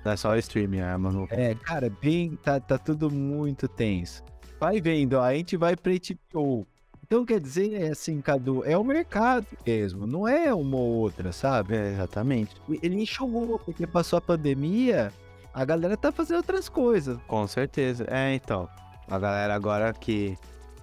[0.06, 1.26] Não é só o streaming, a Amazon.
[1.30, 2.36] É, cara, bem.
[2.36, 4.24] Tá, tá tudo muito tenso.
[4.60, 6.68] Vai vendo, ó, a gente vai pra HBO.
[7.04, 11.32] Então quer dizer, é assim, Cadu, é o mercado mesmo, não é uma ou outra,
[11.32, 11.76] sabe?
[11.76, 12.56] É, exatamente.
[12.82, 15.12] Ele enxugou, porque passou a pandemia,
[15.54, 17.20] a galera tá fazendo outras coisas.
[17.28, 18.06] Com certeza.
[18.10, 18.68] É, então.
[19.08, 20.38] A galera agora que.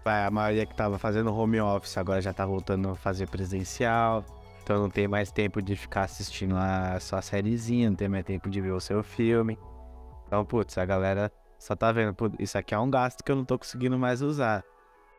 [0.05, 4.25] A maioria que tava fazendo home office agora já tá voltando a fazer presencial.
[4.63, 8.49] Então não tem mais tempo de ficar assistindo a sua sériezinha, não tem mais tempo
[8.49, 9.59] de ver o seu filme.
[10.27, 13.37] Então, putz, a galera só tá vendo, putz, isso aqui é um gasto que eu
[13.37, 14.65] não tô conseguindo mais usar.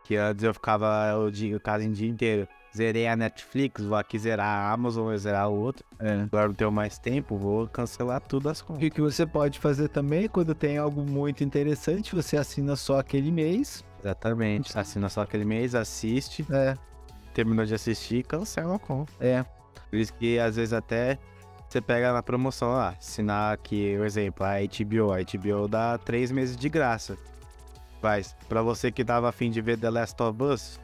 [0.04, 2.48] Que antes eu ficava o dia, o caso em dia inteiro.
[2.76, 5.86] Zerei a Netflix, vou aqui zerar a Amazon, vou zerar o outro.
[6.00, 6.22] É.
[6.22, 8.80] Agora não tenho mais tempo, vou cancelar tudo as O contas.
[8.82, 13.30] que que você pode fazer também, quando tem algo muito interessante, você assina só aquele
[13.30, 13.84] mês.
[14.00, 14.78] Exatamente.
[14.78, 16.46] Assina só aquele mês, assiste.
[16.50, 16.74] É,
[17.34, 19.12] terminou de assistir, cancela a conta.
[19.20, 19.44] é.
[19.90, 21.20] Por isso que às vezes até
[21.68, 25.12] você pega na promoção lá, assinar aqui, por exemplo, a HBO.
[25.12, 27.18] A HBO dá três meses de graça.
[28.02, 30.80] Mas pra você que tava afim de ver The Last of Us,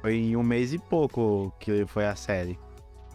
[0.00, 2.58] foi em um mês e pouco que foi a série.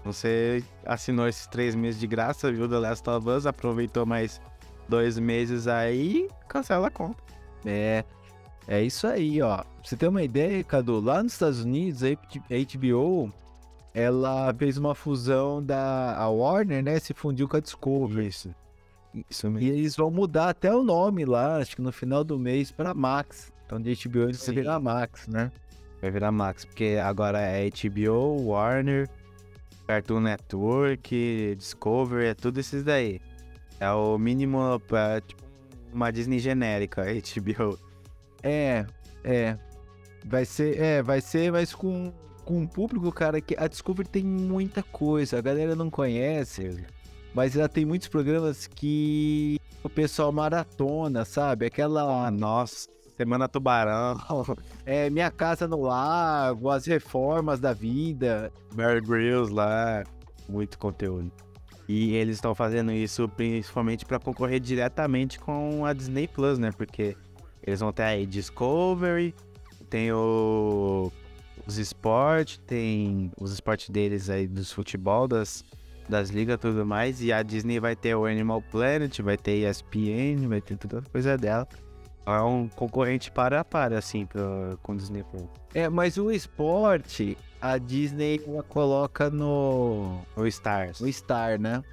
[0.04, 4.39] Você assinou esses três meses de graça, viu The Last of Us, aproveitou mais
[4.88, 7.24] dois meses aí, cancela a conta.
[7.65, 8.04] É,
[8.68, 9.58] é isso aí, ó.
[9.58, 13.34] Pra você ter uma ideia, Cadu, lá nos Estados Unidos, a HBO,
[13.96, 17.00] ela fez uma fusão da a Warner, né?
[17.00, 18.28] Se fundiu com a Discovery.
[18.28, 18.54] Isso.
[19.30, 19.69] Isso E mesmo.
[19.69, 23.51] eles vão mudar até o nome lá, acho que no final do mês, pra Max.
[23.65, 24.54] Então de HBO eles Sim.
[24.54, 25.51] virar Max, né?
[26.01, 29.10] Vai virar Max, porque agora é HBO, Warner,
[29.88, 33.19] Cartoon Network, Discovery, é tudo esses daí.
[33.80, 34.60] É o mínimo,
[34.91, 35.43] é, tipo,
[35.93, 37.04] uma Disney genérica,
[37.36, 37.80] HBO.
[38.43, 38.86] É,
[39.23, 39.58] é.
[40.23, 42.12] Vai ser, é, vai ser, mas com,
[42.43, 46.84] com um público, cara, que a Discovery tem muita coisa, a galera não conhece,
[47.36, 51.65] mas ela tem muitos programas que o pessoal maratona, sabe?
[51.65, 54.17] Aquela, nossa, Semana Tubarão,
[54.86, 58.52] é, Minha Casa no Lago, as reformas da vida.
[58.74, 60.06] Bear Grylls lá,
[60.48, 61.30] muito conteúdo.
[61.89, 66.71] E eles estão fazendo isso principalmente para concorrer diretamente com a Disney Plus, né?
[66.71, 67.17] Porque
[67.62, 69.36] eles vão ter aí Discovery,
[69.89, 71.12] tem o
[71.67, 75.63] os esportes, tem os esportes deles aí dos futebol, das,
[76.10, 77.22] das ligas e tudo mais.
[77.22, 81.10] E a Disney vai ter o Animal Planet, vai ter ESPN, vai ter toda a
[81.10, 81.68] coisa dela.
[82.26, 84.41] É um concorrente para a para, assim, pra,
[84.82, 85.48] com o Disney Plus.
[85.74, 91.00] É, mas o esporte, a Disney ela coloca no, O Stars.
[91.00, 91.84] no Star, né?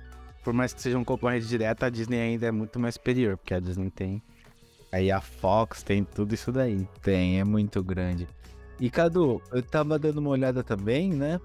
[0.42, 3.54] Por mais que seja um concorrente direto, a Disney ainda é muito mais superior, porque
[3.54, 4.22] a Disney tem.
[4.90, 6.86] Aí a Fox tem tudo isso daí.
[7.02, 8.26] Tem, é muito grande.
[8.80, 11.40] E Cadu, eu tava dando uma olhada também, né?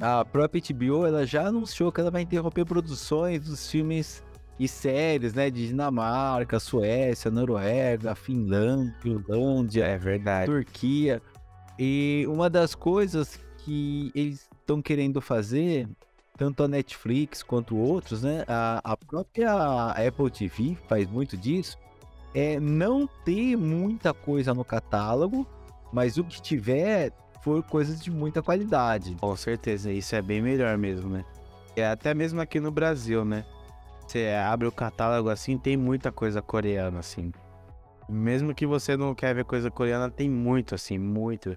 [0.00, 4.22] A própria HBO, ela já anunciou que ela vai interromper produções dos filmes
[4.58, 5.50] e séries, né?
[5.50, 10.46] De Dinamarca, Suécia, Noruega, Finlândia, Finlândia, É verdade.
[10.46, 11.22] Turquia.
[11.78, 15.88] E uma das coisas que eles estão querendo fazer,
[16.36, 18.44] tanto a Netflix quanto outros, né?
[18.48, 21.76] A, a própria Apple TV faz muito disso,
[22.34, 25.46] é não ter muita coisa no catálogo,
[25.92, 29.16] mas o que tiver for coisas de muita qualidade.
[29.20, 31.24] Com certeza, isso é bem melhor mesmo, né?
[31.76, 33.44] É até mesmo aqui no Brasil, né?
[34.06, 37.30] Você abre o catálogo assim, tem muita coisa coreana, assim.
[38.08, 41.56] Mesmo que você não quer ver coisa coreana, tem muito, assim, muito.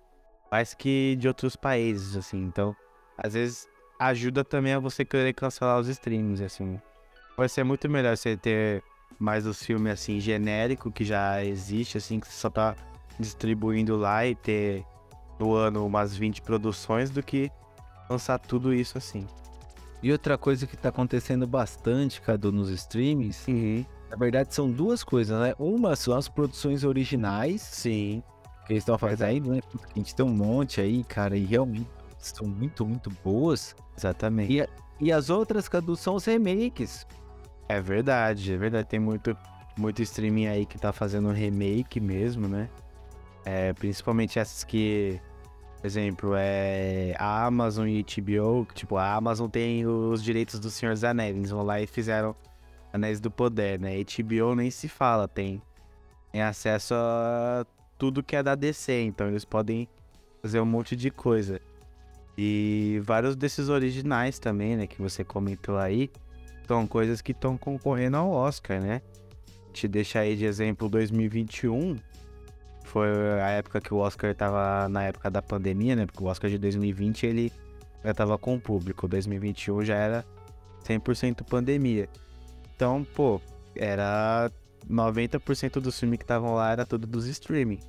[0.52, 2.44] Mais que de outros países, assim.
[2.44, 2.76] Então,
[3.18, 3.68] às vezes,
[3.98, 6.80] ajuda também a você querer cancelar os streams, assim.
[7.38, 8.84] Vai ser muito melhor você ter
[9.18, 12.76] mais os filmes, assim, genérico, que já existe, assim, que você só tá
[13.18, 14.84] distribuindo lá e ter
[15.40, 17.52] no ano umas 20 produções do que
[18.10, 19.26] lançar tudo isso assim.
[20.04, 23.46] E outra coisa que tá acontecendo bastante, Cadu, nos streamings,
[24.10, 25.54] na verdade são duas coisas, né?
[25.60, 28.24] Uma são as produções originais, Sim.
[28.66, 29.62] que eles estão fazendo, né?
[29.72, 33.76] Porque a gente tem um monte aí, cara, e realmente são muito, muito boas.
[33.96, 34.54] Exatamente.
[34.60, 34.68] E,
[35.00, 37.06] e as outras, Cadu, são os remakes.
[37.70, 38.88] É verdade, é verdade.
[38.88, 39.38] Tem muito,
[39.78, 42.70] muito streaming aí que tá fazendo remake mesmo, né?
[43.44, 45.20] É, principalmente essas que,
[45.80, 48.68] por exemplo, é a Amazon e HBO.
[48.74, 51.36] Tipo, a Amazon tem os direitos do Senhor dos Anéis.
[51.36, 52.36] Eles vão lá e fizeram
[52.94, 53.92] Anéis do Poder, né?
[54.04, 55.62] HBO nem se fala, tem,
[56.32, 57.66] tem acesso a
[57.98, 59.02] tudo que é da DC.
[59.04, 59.88] Então eles podem
[60.42, 61.60] fazer um monte de coisa.
[62.38, 64.88] E vários desses originais também, né?
[64.88, 66.10] Que você comentou aí
[66.72, 69.02] são coisas que estão concorrendo ao Oscar, né?
[69.74, 71.98] Te deixa aí de exemplo 2021.
[72.84, 73.10] Foi
[73.42, 76.06] a época que o Oscar tava na época da pandemia, né?
[76.06, 77.52] Porque o Oscar de 2020 ele
[78.04, 79.08] já tava com o público.
[79.08, 80.26] 2021 já era
[80.84, 82.10] 100% pandemia.
[82.76, 83.40] Então, pô,
[83.76, 84.52] era
[84.90, 87.80] 90% dos filmes que estavam lá era tudo dos streaming.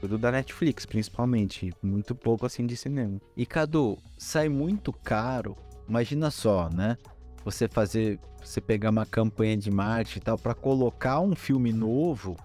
[0.00, 1.72] Tudo da Netflix, principalmente.
[1.82, 3.20] Muito pouco assim de cinema.
[3.36, 5.56] E Cadu, sai muito caro.
[5.88, 6.96] Imagina só, né?
[7.44, 12.36] Você fazer, você pegar uma campanha de marketing e tal para colocar um filme novo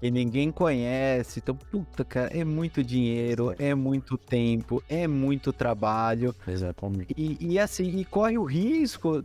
[0.00, 1.40] que ninguém conhece.
[1.40, 6.34] Então, puta, cara, é muito dinheiro, é muito tempo, é muito trabalho.
[6.46, 7.14] Exatamente.
[7.16, 9.22] E, e assim, e corre o risco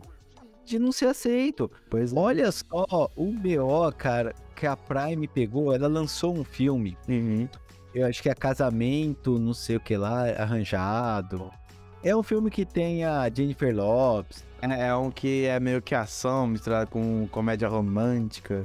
[0.64, 1.70] de não ser aceito.
[1.88, 6.96] Pois Olha só, o BO, cara, que a Prime pegou, ela lançou um filme.
[7.94, 11.50] Eu acho que é Casamento, não sei o que lá, arranjado.
[12.02, 14.44] É um filme que tem a Jennifer Lopes.
[14.62, 18.64] É, é um que é meio que ação misturado com comédia romântica.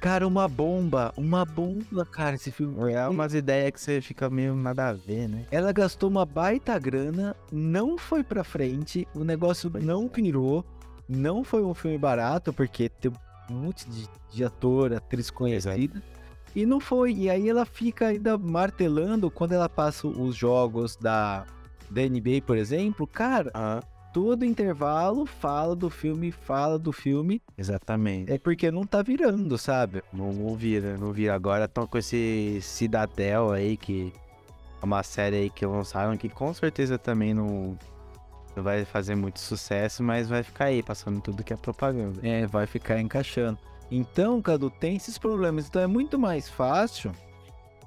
[0.00, 2.92] Cara, uma bomba, uma bomba, cara, esse filme.
[2.92, 5.44] É umas ideias que você fica meio nada a ver, né?
[5.50, 10.64] Ela gastou uma baita grana, não foi pra frente, o negócio não virou,
[11.08, 13.10] não foi um filme barato, porque tem
[13.50, 16.00] um monte de, de ator, atriz conhecida.
[16.54, 17.12] E não foi.
[17.12, 21.44] E aí ela fica ainda martelando quando ela passa os jogos da,
[21.90, 23.06] da NBA, por exemplo.
[23.06, 23.82] Cara, Ah,
[24.18, 27.40] todo intervalo fala do filme, fala do filme.
[27.56, 28.32] exatamente.
[28.32, 30.02] É porque não tá virando, sabe?
[30.12, 31.36] Não, não vira, não vira.
[31.36, 34.12] Agora estão com esse Cidadel aí, que
[34.82, 37.78] é uma série aí que lançaram, que com certeza também não,
[38.56, 42.18] não vai fazer muito sucesso, mas vai ficar aí, passando tudo que é propaganda.
[42.26, 43.56] É, vai ficar encaixando.
[43.88, 45.68] Então, Cadu, tem esses problemas.
[45.68, 47.12] Então é muito mais fácil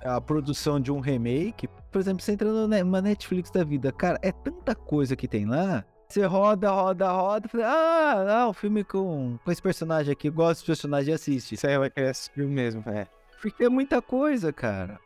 [0.02, 1.67] a produção de um remake.
[1.91, 3.91] Por exemplo, você entra numa Netflix da vida.
[3.91, 5.84] Cara, é tanta coisa que tem lá.
[6.12, 7.50] Você roda, roda, roda.
[7.63, 10.28] Ah, ah, o filme com, com esse personagem aqui.
[10.28, 11.56] Eu gosto desse personagem e assiste.
[11.56, 13.08] Isso aí vai querer assistir mesmo, é.
[13.41, 15.00] Porque é muita coisa, cara.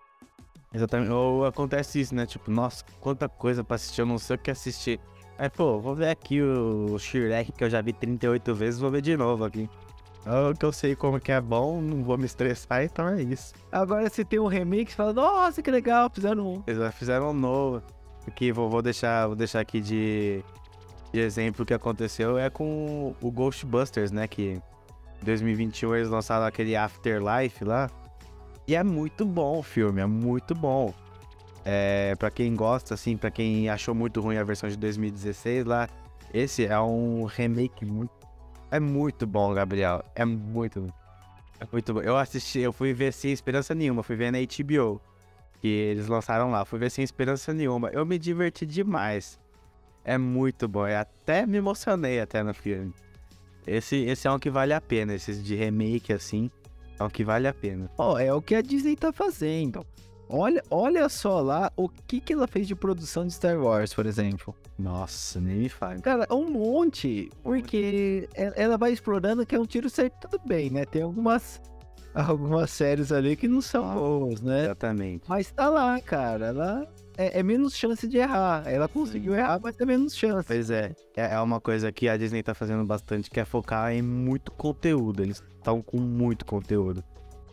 [0.74, 1.12] Exatamente.
[1.12, 2.26] Ou acontece isso, né?
[2.26, 5.00] Tipo, nossa, quanta coisa pra assistir, eu não sei o que assistir.
[5.38, 9.02] Aí, pô, vou ver aqui o Shrek, que eu já vi 38 vezes, vou ver
[9.02, 9.70] de novo aqui.
[10.26, 13.54] É que eu sei como que é bom, não vou me estressar, então é isso.
[13.72, 16.64] Agora se tem um você fala, nossa, que legal, fizeram um.
[16.66, 17.84] Eles fizeram um novo.
[18.26, 20.44] Aqui, vou, vou, deixar, vou deixar aqui de,
[21.16, 22.38] de exemplo que aconteceu.
[22.38, 24.28] É com o Ghostbusters, né?
[24.28, 24.62] Que
[25.22, 27.90] em 2021 eles lançaram aquele Afterlife lá.
[28.68, 30.94] E é muito bom o filme, é muito bom.
[31.64, 35.88] É, pra quem gosta, assim, pra quem achou muito ruim a versão de 2016 lá,
[36.34, 38.12] esse é um remake muito.
[38.70, 40.04] É muito bom, Gabriel.
[40.16, 40.86] É muito.
[41.60, 42.02] É muito bom.
[42.02, 45.00] Eu assisti, eu fui ver sem esperança nenhuma, fui ver na HBO.
[45.62, 47.90] Que eles lançaram lá, fui ver sem esperança nenhuma.
[47.90, 49.40] Eu me diverti demais.
[50.06, 50.88] É muito bom.
[50.88, 52.94] Eu até me emocionei até no filme.
[53.66, 56.52] Esse, esse é um que vale a pena, esses de remake assim.
[57.00, 57.90] É um que vale a pena.
[57.98, 59.86] Ó, oh, é o que a Disney tá fazendo.
[60.30, 64.06] Olha, olha só lá o que, que ela fez de produção de Star Wars, por
[64.06, 64.56] exemplo.
[64.78, 66.02] Nossa, nem me fale.
[66.02, 67.30] Cara, um monte.
[67.44, 70.86] Porque ela vai explorando que é um tiro certo, tudo bem, né?
[70.86, 71.62] Tem algumas,
[72.28, 74.66] algumas séries ali que não são boas, né?
[74.66, 75.26] Exatamente.
[75.28, 76.48] Mas tá lá, cara.
[76.48, 78.64] Ela é, é, menos chance de errar.
[78.66, 79.40] Ela conseguiu Sim.
[79.40, 80.48] errar, mas é menos chance.
[80.48, 80.94] Pois é.
[81.16, 81.34] é.
[81.34, 85.24] É uma coisa que a Disney tá fazendo bastante, que é focar em muito conteúdo.
[85.24, 87.04] Eles estão com muito conteúdo.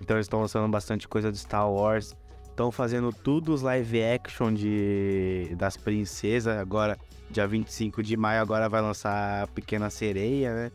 [0.01, 2.15] Então eles estão lançando bastante coisa de Star Wars.
[2.49, 6.57] Estão fazendo tudo os live action de das princesas.
[6.59, 6.97] Agora,
[7.31, 10.73] dia 25 de maio, agora vai lançar a Pequena Sereia, né?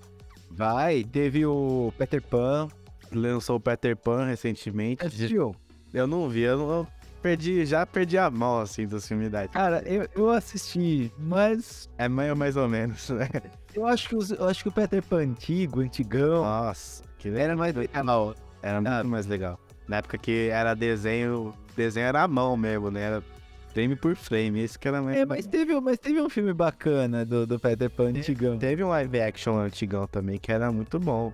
[0.50, 2.68] Vai, teve o Peter Pan.
[3.12, 5.06] Lançou o Peter Pan recentemente.
[5.06, 5.56] Assistiu?
[5.94, 6.88] Eu não vi, eu, não,
[7.22, 11.90] perdi, já perdi a mão, assim, dos filmes da Cara, eu, eu assisti, mas...
[11.98, 13.28] É meio mais ou menos, né?
[13.74, 16.44] Eu acho que, os, eu acho que o Peter Pan antigo, antigão...
[16.44, 18.36] Nossa, que era mais legal.
[18.62, 19.04] Era muito ah.
[19.04, 19.60] mais legal.
[19.88, 23.02] Na época que era desenho, desenho era a mão mesmo, né?
[23.02, 23.24] Era
[23.74, 25.18] frame por frame, esse que era mais...
[25.18, 28.58] É, mas teve, mas teve um filme bacana do, do Peter Pan antigão.
[28.58, 31.32] Teve um live action antigão também, que era muito bom.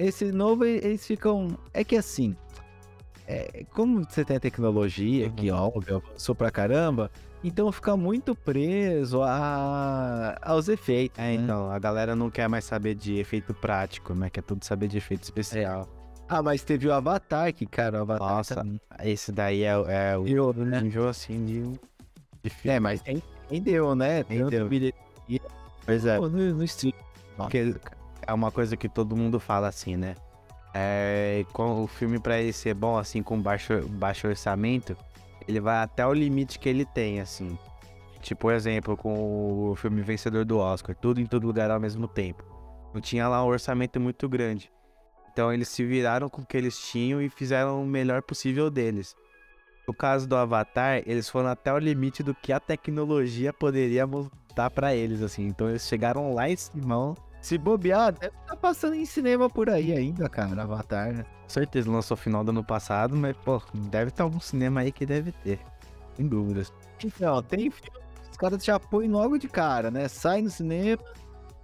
[0.00, 1.48] Esse novo, eles ficam...
[1.72, 2.34] É que assim,
[3.26, 5.32] é, como você tem a tecnologia uhum.
[5.32, 7.10] que, óbvio, avançou pra caramba,
[7.44, 11.16] então fica muito preso a, aos efeitos.
[11.18, 11.34] É, né?
[11.34, 14.28] então, a galera não quer mais saber de efeito prático, né?
[14.30, 15.82] Quer tudo saber de efeito especial.
[15.82, 16.00] É.
[16.28, 18.36] Ah, mas teve o Avatar, que, cara, o Avatar.
[18.36, 18.80] Nossa, também.
[19.04, 20.26] esse daí é, é o.
[20.26, 20.80] Eu, né?
[20.80, 21.62] Enjoo assim de,
[22.42, 22.68] de.
[22.68, 23.00] É, mas
[23.50, 24.20] entendeu, né?
[24.20, 24.68] Entendeu.
[25.86, 26.18] Pois é.
[26.18, 26.94] no, no stream.
[27.36, 27.74] Porque
[28.26, 30.14] é uma coisa que todo mundo fala assim, né?
[30.72, 34.96] É, com o filme para ele ser bom, assim, com baixo, baixo orçamento,
[35.46, 37.58] ele vai até o limite que ele tem, assim.
[38.20, 42.06] Tipo, por exemplo, com o filme vencedor do Oscar, tudo em todo lugar ao mesmo
[42.06, 42.44] tempo.
[42.92, 44.70] Não tinha lá um orçamento muito grande.
[45.32, 49.16] Então eles se viraram com o que eles tinham e fizeram o melhor possível deles.
[49.86, 54.04] No caso do Avatar, eles foram até o limite do que a tecnologia poderia
[54.54, 55.46] dar para eles, assim.
[55.46, 57.14] Então eles chegaram lá em cima.
[57.40, 61.24] Se bobear, deve estar tá passando em cinema por aí ainda, cara, Avatar, né?
[61.48, 65.32] Certeza, lançou final do ano passado, mas, pô, deve estar algum cinema aí que deve
[65.32, 65.58] ter.
[66.16, 66.72] Sem dúvidas.
[67.02, 67.98] Então, tem filme,
[68.30, 70.06] os caras já põem logo de cara, né?
[70.06, 71.02] Sai no cinema,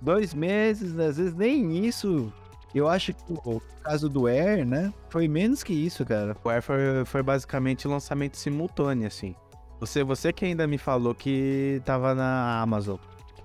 [0.01, 2.33] dois meses, às vezes nem isso
[2.79, 4.93] eu acho que o caso do Air, né?
[5.09, 6.37] Foi menos que isso, cara.
[6.45, 9.35] O Air foi, foi basicamente lançamento simultâneo, assim.
[9.81, 12.97] Você, você que ainda me falou que tava na Amazon.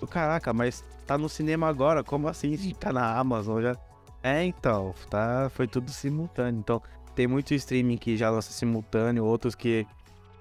[0.08, 3.76] Caraca, mas tá no cinema agora, como assim tá na Amazon já?
[4.24, 6.60] É, então, tá, foi tudo simultâneo.
[6.60, 6.82] Então,
[7.16, 9.86] tem muito streaming que já lança simultâneo, outros que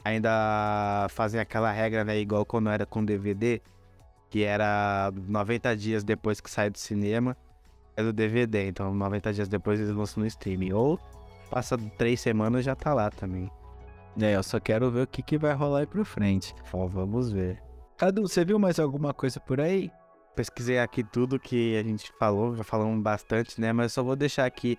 [0.05, 3.61] ainda fazem aquela regra, né, igual quando era com DVD,
[4.29, 7.37] que era 90 dias depois que sai do cinema
[7.96, 10.73] é do DVD, então 90 dias depois eles lançam no streaming.
[10.73, 10.99] Ou
[11.51, 13.51] passa três semanas já tá lá também.
[14.20, 16.55] É, eu só quero ver o que, que vai rolar aí pro frente.
[16.73, 17.62] Bom, vamos ver.
[18.00, 19.92] Cadu, você viu mais alguma coisa por aí?
[20.34, 23.74] Pesquisei aqui tudo que a gente falou, já falamos bastante, né?
[23.74, 24.78] Mas só vou deixar aqui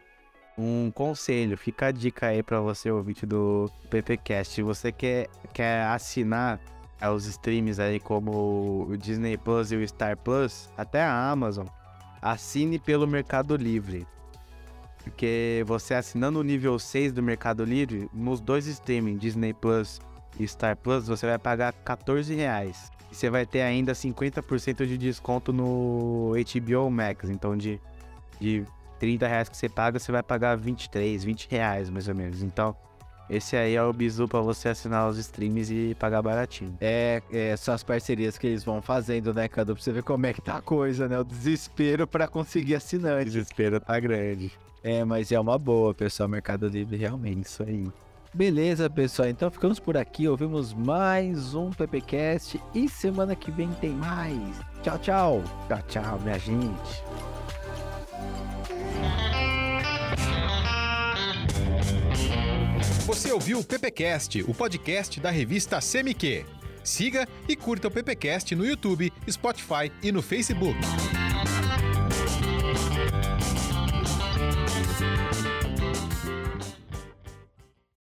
[0.57, 1.55] um conselho.
[1.55, 4.55] Fica a dica aí para você, ouvinte do PPcast.
[4.55, 6.59] Se você quer, quer assinar
[7.13, 11.67] os streams aí como o Disney Plus e o Star Plus, até a Amazon,
[12.23, 14.07] assine pelo Mercado Livre.
[15.03, 20.01] Porque você assinando o nível 6 do Mercado Livre, nos dois streaming, Disney Plus
[20.39, 22.89] e Star Plus, você vai pagar 14 reais.
[23.11, 27.29] E você vai ter ainda 50% de desconto no HBO Max.
[27.29, 27.79] Então de,
[28.39, 28.63] de
[28.99, 32.41] 30 reais que você paga, você vai pagar 23, 20 reais mais ou menos.
[32.41, 32.75] Então
[33.31, 36.75] esse aí é o bizu para você assinar os streams e pagar baratinho.
[36.81, 39.73] É, é, são as parcerias que eles vão fazendo, né, Cadu?
[39.73, 41.17] Pra você ver como é que tá a coisa, né?
[41.17, 43.21] O desespero para conseguir assinante.
[43.21, 44.51] O desespero tá grande.
[44.83, 46.27] É, mas é uma boa, pessoal.
[46.27, 47.87] Mercado Livre, realmente, isso aí.
[48.33, 49.27] Beleza, pessoal.
[49.27, 50.27] Então ficamos por aqui.
[50.27, 54.39] Ouvimos mais um PPcast e semana que vem tem mais.
[54.81, 55.43] Tchau, tchau.
[55.67, 57.03] Tchau, tchau, minha gente.
[63.05, 66.45] Você ouviu o PPcast, o podcast da revista CMQ.
[66.83, 70.79] Siga e curta o PPcast no YouTube, Spotify e no Facebook.